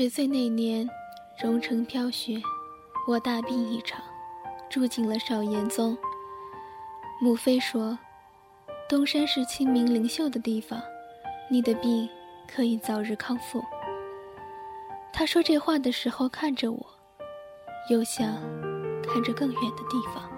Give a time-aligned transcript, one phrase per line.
[0.00, 0.88] 十岁那年，
[1.42, 2.40] 蓉城飘雪，
[3.08, 4.00] 我大病一场，
[4.70, 5.98] 住进了少严宗。
[7.20, 7.98] 母妃说
[8.88, 10.80] ：“东山是清明灵秀的地方，
[11.50, 12.08] 你的病
[12.46, 13.60] 可以早日康复。”
[15.12, 16.86] 他说这话的时候看着我，
[17.90, 18.36] 又像
[19.02, 20.30] 看着更远的地方，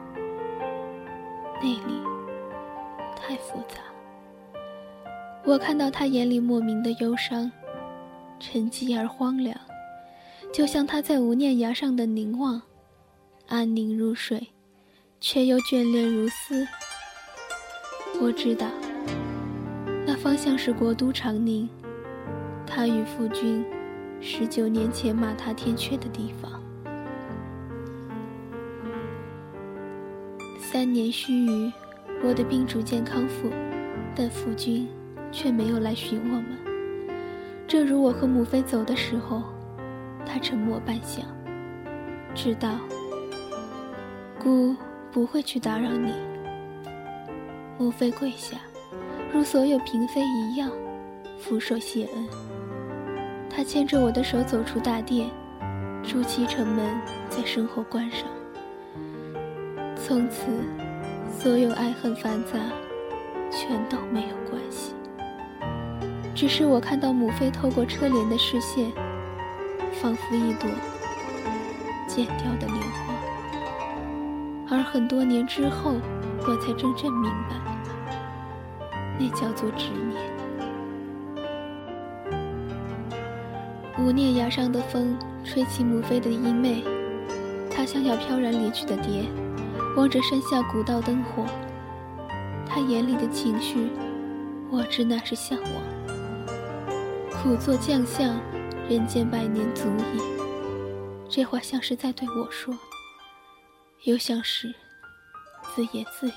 [1.61, 2.03] 那里
[3.15, 3.77] 太复杂。
[5.45, 7.53] 我看到他眼里莫名的忧伤。
[8.41, 9.55] 沉寂而荒凉，
[10.51, 12.61] 就像他在无念崖上的凝望，
[13.47, 14.49] 安宁如水，
[15.21, 16.67] 却又眷恋如斯。
[18.19, 18.67] 我知道，
[20.07, 21.69] 那方向是国都长宁，
[22.67, 23.65] 他与夫君
[24.21, 26.61] 十九年前马踏天阙的地方。
[30.59, 31.73] 三年须臾，
[32.25, 33.51] 我的病逐渐康复，
[34.15, 34.89] 但夫君
[35.31, 36.70] 却没有来寻我们。
[37.71, 39.45] 正如我和母妃走的时候，
[40.27, 41.21] 他沉默半晌，
[42.35, 42.71] 知道
[44.41, 44.75] 姑
[45.13, 46.13] 不会去打扰你。
[47.79, 48.57] 母妃跪下，
[49.33, 50.69] 如所有嫔妃一样，
[51.39, 52.27] 俯首谢恩。
[53.49, 55.31] 她牵着我的手走出大殿，
[56.03, 58.27] 朱漆城门在身后关上。
[59.95, 60.47] 从此，
[61.31, 62.59] 所有爱恨繁杂，
[63.49, 64.93] 全都没有关系。
[66.41, 68.91] 只是我看到母妃透过车帘的视线，
[70.01, 70.71] 仿佛一朵
[72.07, 73.15] 剪掉的莲花。
[74.71, 75.97] 而很多年之后，
[76.49, 77.57] 我才真正明白，
[79.19, 80.19] 那叫做执念。
[83.99, 86.83] 无念崖上的风吹起母妃的衣袂，
[87.71, 89.25] 她像要飘然离去的蝶，
[89.95, 91.45] 望着山下古道灯火，
[92.67, 93.91] 她眼里的情绪，
[94.71, 96.00] 我知那是向往。
[97.43, 98.39] 苦作将相，
[98.87, 100.21] 人间百年足矣。
[101.27, 102.77] 这话像是在对我说，
[104.05, 104.71] 又像是
[105.75, 106.33] 自言自语。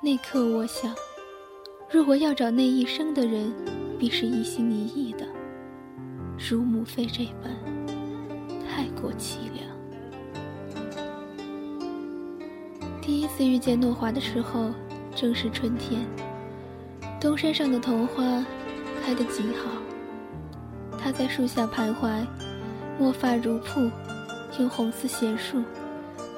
[0.00, 0.94] 那刻，我想，
[1.90, 3.52] 如果要找那一生的人，
[3.98, 5.26] 必是一心一意的，
[6.38, 7.52] 如母妃这般，
[8.64, 9.66] 太过凄凉。
[13.02, 14.70] 第一次遇见诺华的时候，
[15.16, 16.06] 正是春天，
[17.20, 18.46] 东山上的桐花。
[19.08, 19.70] 开得极好。
[21.02, 22.26] 他在树下徘徊，
[22.98, 23.90] 墨发如瀑，
[24.58, 25.62] 用红丝衔树，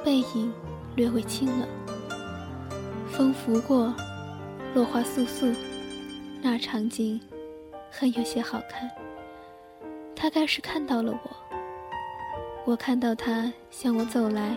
[0.04, 0.52] 背影
[0.94, 1.68] 略微清冷。
[3.08, 3.92] 风拂过，
[4.72, 5.52] 落花簌簌，
[6.40, 7.20] 那场景
[7.90, 8.88] 很有些好看。
[10.14, 11.30] 他该是看到了我，
[12.64, 14.56] 我看到他向我走来，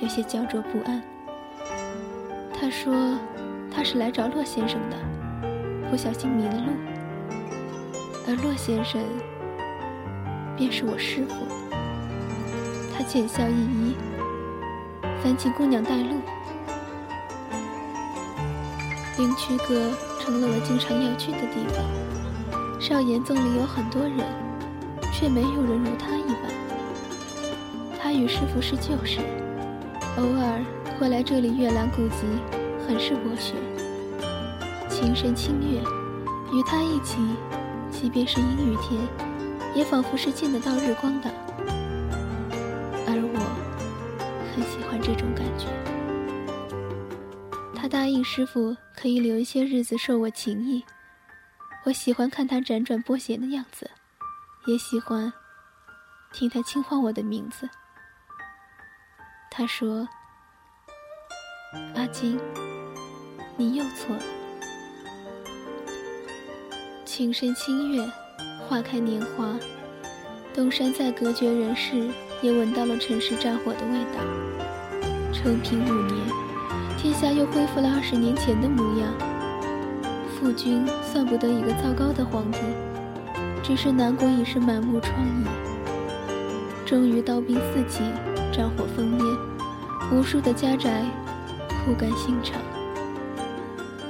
[0.00, 1.02] 有些焦灼不安。
[2.54, 3.18] 他说
[3.68, 4.96] 他是来找骆先生的，
[5.90, 6.89] 不小心迷了路。
[8.30, 9.02] 而骆先生
[10.56, 11.34] 便是我师傅，
[12.94, 13.96] 他浅笑一揖，
[15.20, 16.20] 烦请姑娘带路。
[19.18, 24.18] 灵渠阁成了我经常要去的地方，少严宗里有很多人，
[25.12, 26.52] 却没有人如他一般。
[28.00, 29.18] 他与师傅是旧识，
[30.18, 30.64] 偶尔
[31.00, 32.26] 会来这里阅览古籍，
[32.86, 33.54] 很是博学。
[34.88, 35.80] 情深清月，
[36.52, 37.18] 与他一起。
[38.00, 38.98] 即便是阴雨天，
[39.74, 41.30] 也仿佛是见得到日光的。
[43.06, 43.38] 而我
[44.54, 45.66] 很喜欢这种感觉。
[47.74, 50.82] 他答应师傅可以留一些日子受我情谊。
[51.84, 53.90] 我喜欢看他辗转拨弦的样子，
[54.66, 55.30] 也喜欢
[56.32, 57.68] 听他轻唤我的名字。
[59.50, 60.08] 他说
[61.94, 62.40] ：“阿金，
[63.58, 64.22] 你又错了。”
[67.20, 68.02] 情深清月，
[68.66, 69.54] 花开年华，
[70.54, 72.08] 东山再隔绝人世，
[72.40, 74.24] 也闻到了尘世战火的味道。
[75.30, 76.16] 承平五年，
[76.96, 79.12] 天下又恢复了二十年前的模样。
[80.32, 82.58] 父君算不得一个糟糕的皇帝，
[83.62, 86.86] 只是南国已是满目疮痍。
[86.86, 88.02] 终于刀兵四起，
[88.50, 89.38] 战火烽烟，
[90.10, 91.04] 无数的家宅
[91.84, 92.58] 枯干心肠。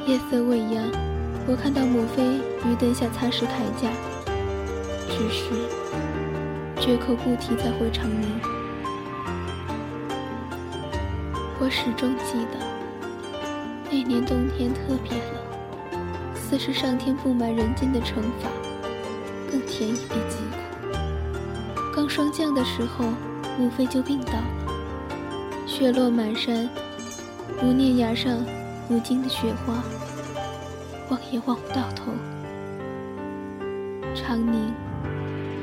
[0.06, 1.09] 夜色未央。
[1.50, 2.22] 我看到母妃
[2.64, 3.48] 于灯下擦拭铠
[3.82, 3.90] 甲，
[5.08, 5.50] 只是
[6.80, 8.40] 绝口不提再回长宁。
[11.58, 12.64] 我始终记得
[13.90, 16.00] 那年冬天特别冷，
[16.36, 18.48] 似是上天布满人间的惩罚，
[19.50, 20.96] 更添一笔疾苦。
[21.92, 23.06] 刚霜降的时候，
[23.58, 26.70] 母妃就病倒了，雪落满山，
[27.60, 28.38] 无念崖上
[28.88, 29.82] 无尽的雪花。
[31.10, 32.12] 望也望不到头。
[34.14, 34.72] 长宁，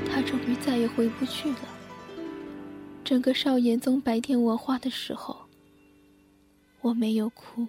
[0.05, 1.59] 他终于再也回不去了。
[3.03, 5.47] 整个少年宗白天文化的时候，
[6.81, 7.67] 我没有哭。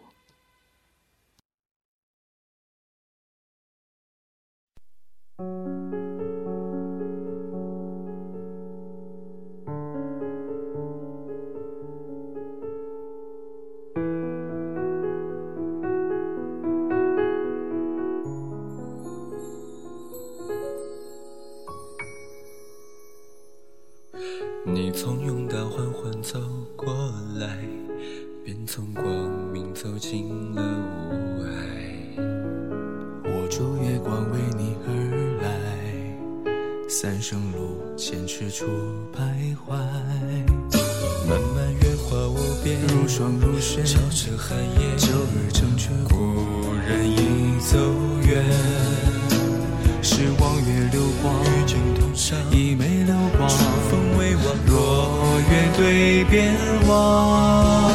[56.28, 56.54] 对边
[56.86, 57.90] 望，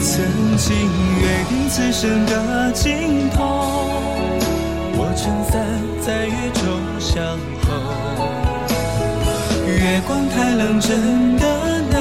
[0.00, 0.24] 曾
[0.56, 0.76] 经
[1.20, 3.42] 约定此生的尽头，
[4.94, 5.66] 我撑伞
[6.00, 6.62] 在雨中
[7.00, 7.16] 相
[7.64, 7.68] 候。
[9.66, 11.44] 月光太冷，真的
[11.90, 11.98] 难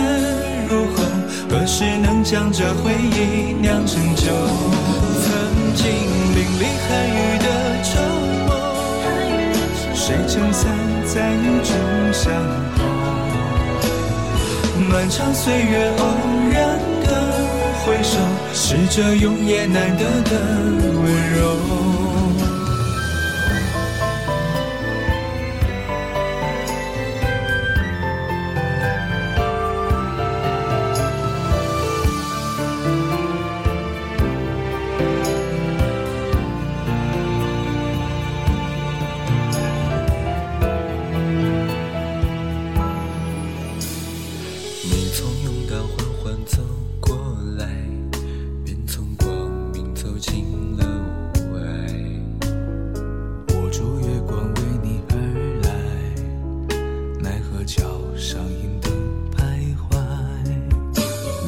[0.69, 1.03] 入喉，
[1.49, 4.31] 何时能将这回忆酿成酒？
[5.23, 5.33] 曾
[5.75, 5.83] 经
[6.35, 7.47] 淋漓寒雨的
[7.83, 7.89] 筹
[8.45, 8.49] 谋，
[9.95, 10.69] 谁撑伞
[11.07, 11.73] 在雨中
[12.13, 12.31] 相
[12.76, 12.76] 候？
[14.89, 16.05] 漫长岁月偶
[16.51, 17.11] 然的
[17.83, 18.17] 回首，
[18.53, 20.39] 是这永夜难得的
[20.93, 21.96] 温柔。
[57.67, 57.83] 桥
[58.15, 58.89] 上银灯
[59.35, 59.99] 徘徊。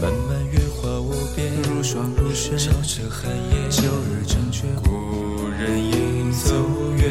[0.02, 3.70] 漫漫月华无边，如霜如雪，照彻寒夜。
[3.70, 6.54] 旧日成却故人已走
[6.98, 7.10] 远，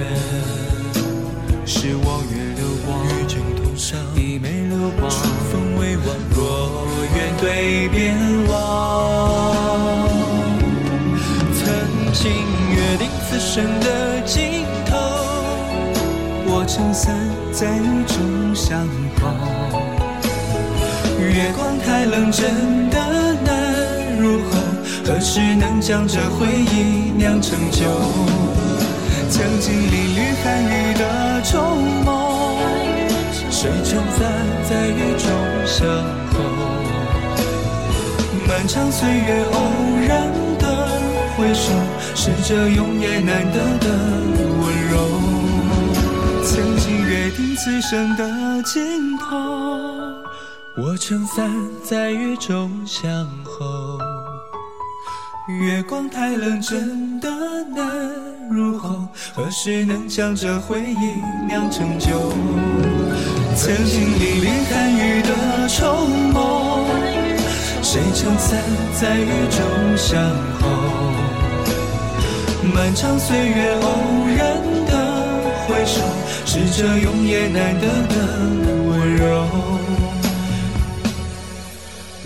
[1.64, 5.11] 是望月流光，与君同赏一眉流光。
[5.11, 5.16] 初
[5.50, 6.06] 风未晚，
[6.37, 8.14] 若愿对边
[8.46, 10.06] 望，
[11.54, 11.64] 曾
[12.12, 12.31] 经
[12.76, 14.57] 约定此生的尽。
[16.69, 17.15] 撑伞
[17.50, 18.87] 在雨中相
[19.23, 19.81] 候。
[21.19, 22.99] 月光太冷，真的
[23.43, 24.59] 难入喉，
[25.06, 27.87] 何时能将这回忆酿成酒？
[29.31, 31.75] 曾经淋漓寒雨的筹
[32.05, 32.59] 谋，
[33.50, 34.31] 谁撑伞
[34.69, 35.26] 在雨中
[35.64, 35.88] 相
[36.32, 36.37] 候？
[38.47, 39.57] 漫长岁月偶
[40.07, 40.88] 然的
[41.35, 41.73] 回首，
[42.14, 43.88] 是这永夜难得的
[44.61, 45.38] 温柔。
[47.38, 49.37] 听此生的尽头，
[50.76, 51.49] 我撑伞
[51.85, 53.09] 在雨中相
[53.45, 53.97] 候。
[55.47, 57.30] 月光太冷，真的
[57.76, 57.87] 难
[58.50, 62.33] 入喉，何时能将这回忆酿成酒？
[63.54, 66.87] 曾经淋漓寒雨的筹谋，
[67.85, 68.61] 谁撑伞
[69.00, 70.21] 在雨中相
[70.61, 70.68] 候？
[72.75, 74.92] 漫长岁月偶然的
[75.68, 76.02] 回首，
[76.50, 78.14] 是这永夜难得的
[78.88, 79.47] 温柔。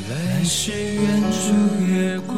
[0.08, 2.32] 来世愿逐月光。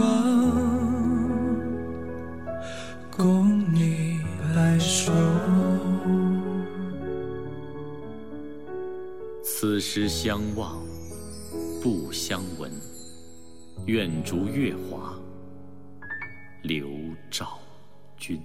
[3.15, 4.19] 共你
[4.55, 5.13] 白首。
[9.43, 10.83] 此时相望
[11.83, 12.73] 不相闻，
[13.85, 15.15] 愿逐月华，
[16.63, 16.89] 流
[17.31, 17.59] 照
[18.17, 18.41] 君。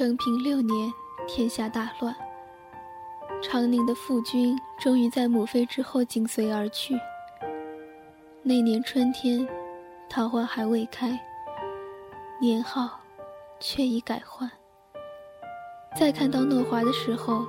[0.00, 0.90] 成平六年，
[1.28, 2.16] 天下大乱。
[3.42, 6.98] 长宁的父君终于在母妃之后紧随而去。
[8.42, 9.46] 那年春天，
[10.08, 11.20] 桃花还未开，
[12.40, 12.98] 年号
[13.60, 14.50] 却已改换。
[15.94, 17.44] 再看到诺华的时候，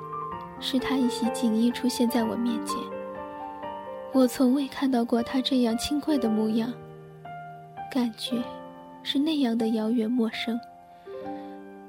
[0.59, 2.77] 是他一袭锦衣出现在我面前。
[4.11, 6.69] 我从未看到过他这样清贵的模样，
[7.89, 8.43] 感觉
[9.03, 10.59] 是那样的遥远陌生。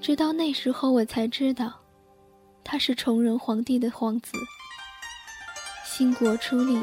[0.03, 1.73] 直到那时候，我才知道，
[2.65, 4.33] 他是崇仁皇帝的皇子。
[5.85, 6.77] 兴国初立，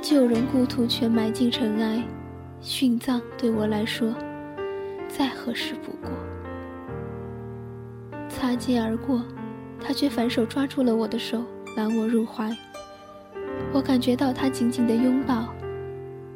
[0.00, 2.00] 旧人故土全埋进尘埃，
[2.62, 4.14] 殉葬对我来说，
[5.08, 6.08] 再合适不过。
[8.28, 9.20] 擦肩而过，
[9.80, 11.42] 他却反手抓住了我的手，
[11.76, 12.56] 揽我入怀。
[13.72, 15.52] 我感觉到他紧紧的拥抱，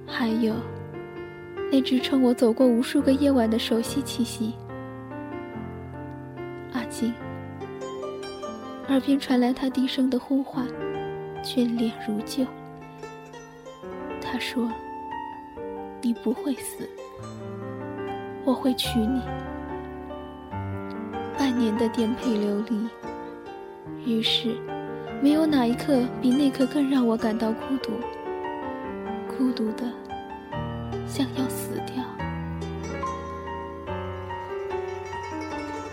[0.05, 0.53] 还有
[1.71, 4.53] 那支撑我走过无数个夜晚的熟悉气息。
[8.89, 10.67] 耳边传来他低声的呼唤，
[11.43, 12.45] 眷恋如旧。
[14.21, 14.71] 他说
[16.01, 16.89] ：“你不会死，
[18.45, 19.21] 我会娶你。”
[21.39, 22.89] 半年的颠沛流离，
[24.07, 24.57] 于是，
[25.23, 27.93] 没有哪一刻比那刻更让我感到孤独，
[29.37, 29.85] 孤独的
[31.07, 32.03] 像要死掉。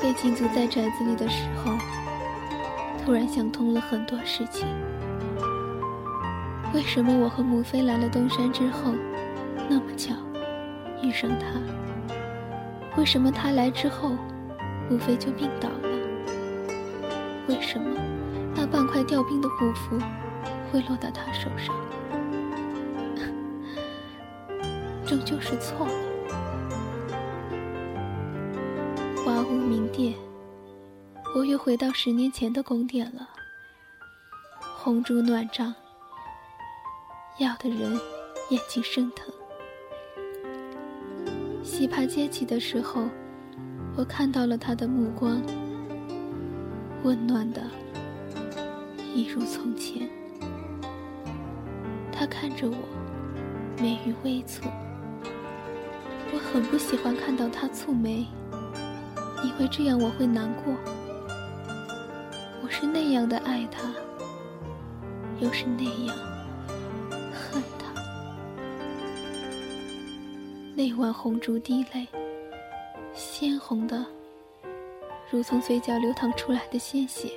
[0.01, 1.73] 被禁足在宅子里的时候，
[3.05, 4.67] 突然想通了很多事情。
[6.74, 8.93] 为什么我和母妃来了东山之后，
[9.69, 10.15] 那么巧
[11.03, 11.62] 遇上他？
[12.97, 14.17] 为什么他来之后？
[14.89, 15.89] 母妃就病倒了。
[17.47, 17.95] 为什么
[18.55, 20.00] 那半块吊冰的虎符
[20.71, 21.75] 会落到他手上？
[25.05, 25.93] 终究是错了。
[29.24, 30.15] 花无名殿，
[31.35, 33.29] 我又回到十年前的宫殿了。
[34.77, 35.75] 红烛暖帐，
[37.39, 37.91] 要的人
[38.51, 39.27] 眼睛生疼。
[41.61, 43.03] 洗帕接起的时候。
[43.97, 45.41] 我看到了他的目光，
[47.03, 47.61] 温暖的，
[49.13, 50.09] 一如从前。
[52.11, 52.75] 他看着我，
[53.81, 54.63] 眉宇微蹙。
[56.33, 58.25] 我很不喜欢看到他蹙眉，
[59.43, 60.73] 因为这样我会难过。
[62.65, 63.93] 我是那样的爱他，
[65.38, 66.17] 又是那样
[67.31, 67.86] 恨他。
[70.74, 72.07] 那晚红烛滴泪。
[73.13, 74.03] 鲜红的，
[75.29, 77.34] 如从嘴角流淌出来的鲜血。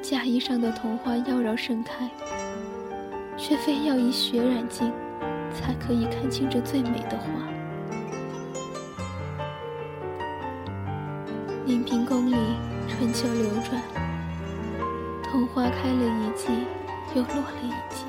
[0.00, 2.08] 嫁衣上的桐花妖娆盛开，
[3.36, 4.90] 却非要以血染尽，
[5.52, 7.26] 才可以看清这最美的花。
[11.66, 12.36] 宁平宫里
[12.88, 13.80] 春秋流转，
[15.22, 16.48] 桐花开了一季，
[17.14, 18.04] 又落了一季。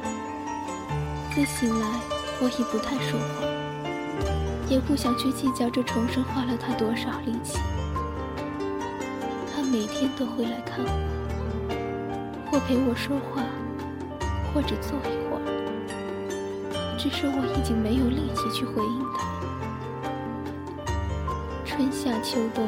[1.35, 1.99] 自醒来，
[2.41, 3.25] 我已不太说话。
[4.69, 7.59] 也不想去计较这重生花了他多少力气。
[9.53, 10.91] 他每天都会来看我，
[12.51, 13.43] 或陪我说话，
[14.53, 15.41] 或者坐一会儿。
[16.97, 19.23] 只是我已经没有力气去回应他。
[21.65, 22.67] 春夏秋冬，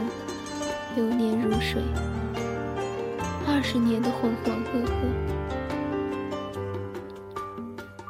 [0.95, 1.81] 流年如水，
[3.48, 4.91] 二十年的浑浑噩噩。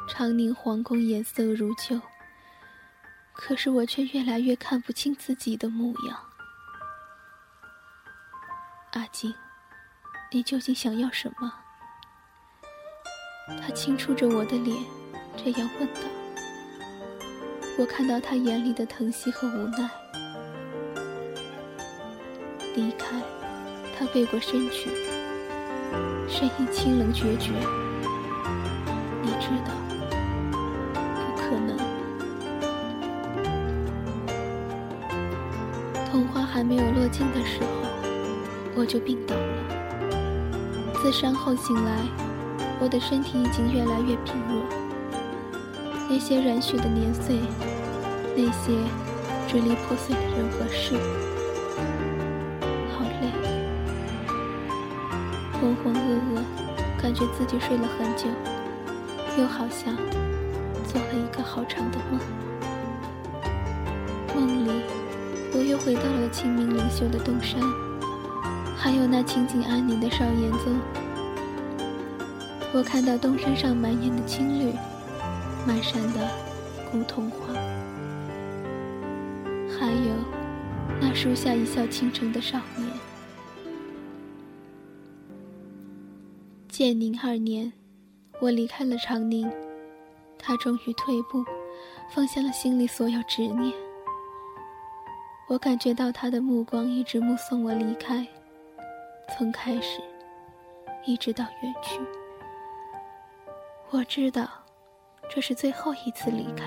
[0.08, 2.00] 长宁皇宫颜色如旧。
[3.34, 6.18] 可是我却越来越看不清自己的模样。
[8.92, 9.34] 阿金，
[10.30, 11.52] 你究竟想要什么？
[13.60, 14.76] 他轻触着我的脸，
[15.36, 16.00] 这样问道。
[17.78, 19.90] 我看到他眼里的疼惜和无奈。
[22.74, 23.20] 离开，
[23.98, 24.90] 他背过身去，
[26.26, 27.52] 声音清冷决绝。
[29.22, 29.72] 你知道。
[30.94, 31.76] 不可能。
[36.10, 37.66] 童话还没有落尽的时候，
[38.74, 39.42] 我就病倒了。
[41.02, 41.90] 自伤后醒来，
[42.80, 44.62] 我的身体已经越来越疲弱。
[46.08, 47.38] 那些染血的年岁，
[48.34, 48.72] 那些
[49.46, 50.94] 支离破碎的人和事，
[55.62, 55.98] 浑浑噩
[56.34, 56.42] 噩，
[57.00, 58.26] 感觉自己睡了很久，
[59.38, 59.94] 又好像
[60.88, 62.20] 做了一个好长的梦。
[64.34, 64.82] 梦里。
[65.54, 67.60] 我又回到了清明灵秀的东山，
[68.74, 70.74] 还有那清静安宁的少年宗。
[72.72, 74.72] 我看到东山上满眼的青绿，
[75.66, 76.26] 满山的
[76.90, 77.52] 古桐花，
[79.78, 80.14] 还有
[80.98, 82.91] 那树下一笑倾城的少年。
[86.82, 87.72] 建宁二年，
[88.40, 89.48] 我离开了长宁，
[90.36, 91.44] 他终于退步，
[92.10, 93.72] 放下了心里所有执念。
[95.46, 98.26] 我感觉到他的目光一直目送我离开，
[99.28, 100.00] 从开始
[101.04, 102.00] 一直到远去。
[103.90, 104.48] 我知道
[105.30, 106.66] 这是最后一次离开，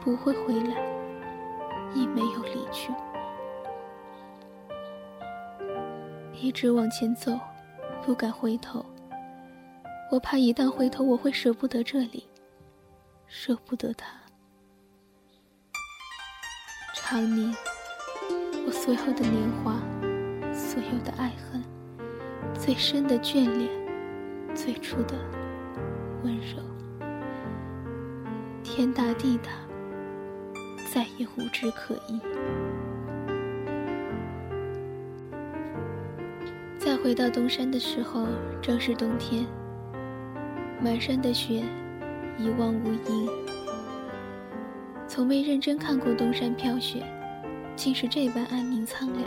[0.00, 0.80] 不会回来，
[1.94, 2.90] 亦没有离去。
[6.32, 7.38] 一直往前走，
[8.06, 8.86] 不敢回头。
[10.12, 12.28] 我怕一旦回头，我会舍不得这里，
[13.26, 14.06] 舍不得他。
[16.94, 17.52] 常年，
[18.64, 19.80] 我所有的年华，
[20.54, 21.60] 所有的爱恨，
[22.54, 23.68] 最深的眷恋，
[24.54, 25.16] 最初的
[26.22, 26.62] 温柔，
[28.62, 29.50] 天大地大，
[30.94, 32.20] 再也无枝可依。
[37.06, 38.26] 回到东山的时候，
[38.60, 39.46] 正是冬天。
[40.80, 41.62] 满山的雪，
[42.36, 43.30] 一望无垠。
[45.06, 47.00] 从未认真看过东山飘雪，
[47.76, 49.22] 竟是这般安宁苍凉。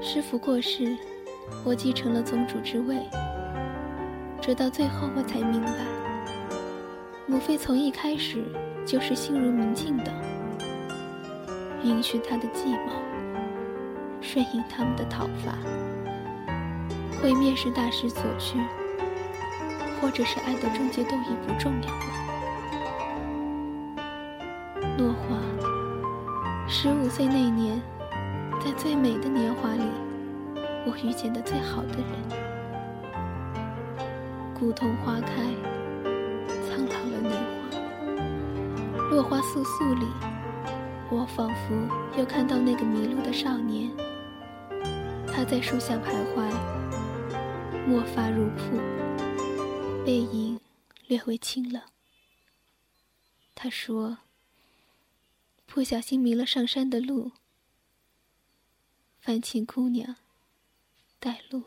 [0.00, 0.96] 师傅过世，
[1.64, 2.96] 我继承了宗主之位。
[4.40, 5.86] 直到最后，我才明白，
[7.28, 8.42] 母妃从一开始
[8.84, 10.12] 就是心如明镜的，
[11.84, 12.94] 允许他的计谋，
[14.20, 15.56] 顺应他们的讨伐。
[17.20, 18.58] 毁灭是大势所趋。
[20.00, 21.94] 或者是爱的终结都已不重要了。
[24.96, 25.36] 落花，
[26.66, 27.78] 十五岁那年，
[28.64, 29.84] 在最美的年华里，
[30.86, 32.06] 我遇见的最好的人。
[34.58, 35.52] 古桐花开，
[36.66, 37.68] 苍老了年华。
[39.10, 40.06] 落花簌簌里，
[41.10, 41.74] 我仿佛
[42.18, 43.90] 又看到那个迷路的少年。
[45.26, 46.49] 他在树下徘徊，
[47.90, 48.76] 墨发如瀑。
[50.06, 50.60] 背影
[51.08, 51.82] 略微清冷。
[53.52, 54.18] 他说
[55.66, 57.32] ：“不小心迷了上山的路，
[59.18, 60.14] 烦请姑娘
[61.18, 61.64] 带路。”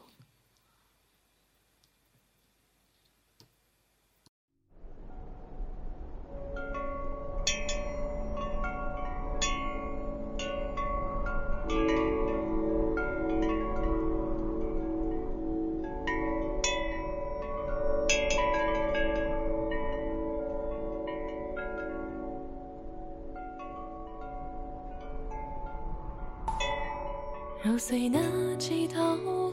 [27.86, 28.22] 碎那
[28.56, 29.02] 几桃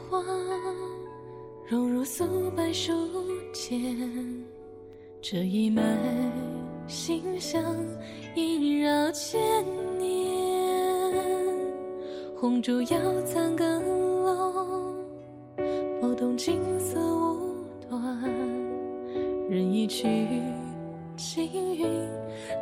[0.09, 0.23] 花，
[1.67, 2.23] 融入素
[2.55, 2.93] 白书
[3.53, 3.93] 笺。
[5.21, 5.83] 这一脉
[6.87, 7.61] 馨香
[8.35, 9.37] 萦绕千
[9.99, 11.13] 年。
[12.37, 14.95] 红烛摇残更漏，
[15.99, 17.53] 拨动锦瑟无
[17.89, 18.01] 端。
[19.49, 20.07] 人已去，
[21.17, 21.85] 青云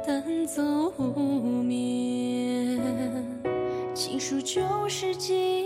[0.04, 0.64] 淡走
[0.98, 2.82] 无眠。
[3.96, 5.59] 情书就是记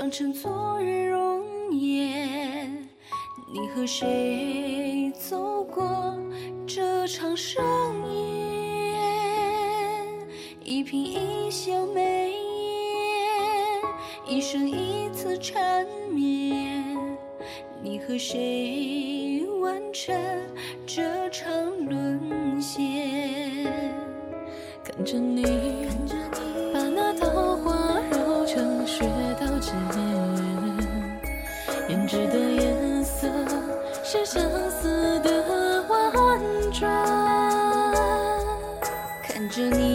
[0.00, 1.44] 忆，装成昨日容
[1.78, 2.88] 颜。
[3.52, 6.16] 你和谁走过
[6.66, 7.62] 这场盛
[8.10, 8.96] 宴？
[10.64, 12.32] 一颦一笑眉
[14.26, 16.96] 眼，一生一次缠绵。
[17.82, 20.16] 你和谁完成
[20.86, 21.52] 这场
[21.84, 23.70] 沦陷？
[24.82, 25.79] 看着你。
[29.70, 29.76] 纸
[31.88, 33.28] 胭脂的颜色
[34.02, 36.02] 是相思的婉
[36.72, 36.90] 转。
[39.22, 39.89] 看着你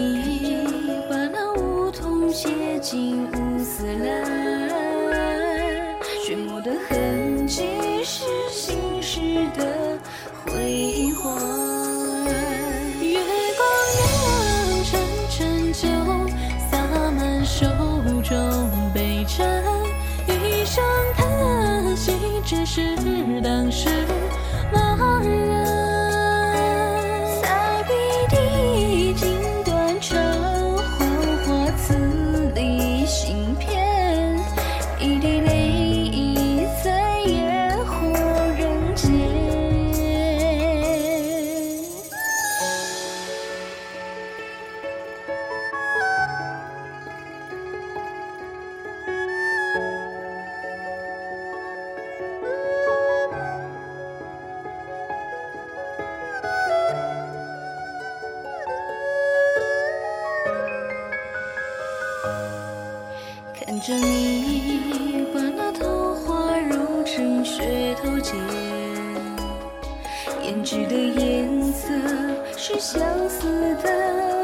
[72.80, 73.48] 相思
[73.84, 73.90] 的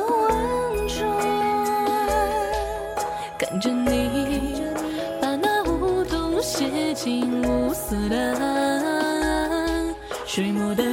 [0.07, 1.05] 温存，
[3.37, 4.63] 跟着你
[5.21, 8.35] 把那舞动写进无色的
[10.25, 10.90] 水墨的。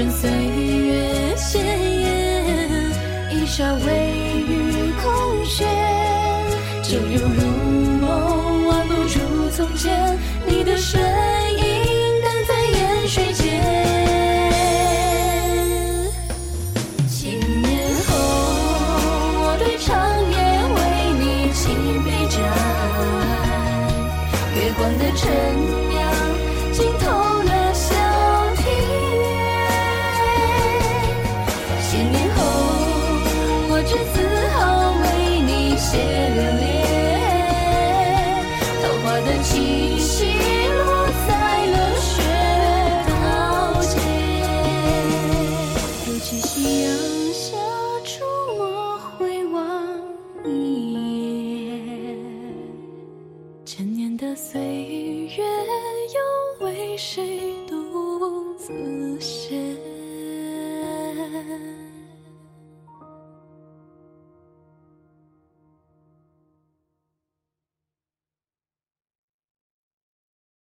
[0.00, 2.66] 任岁月鲜艳，
[3.30, 3.84] 一刹微
[4.48, 5.68] 雨空悬，
[6.82, 7.42] 旧友如
[8.00, 9.20] 梦，挽不住
[9.54, 10.18] 从前。